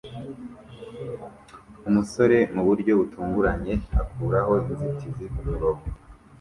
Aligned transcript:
Umusore 1.89 2.37
muburyo 2.53 2.91
butunganye 2.99 3.73
akuraho 4.01 4.53
inzitizi 4.69 5.25
kumurongo 5.33 5.85